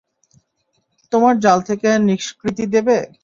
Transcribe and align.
তোমার 1.11 1.33
জাল 1.43 1.59
থেকে 1.69 1.89
নিষ্কৃতি 2.07 2.65
দেবে। 2.73 2.97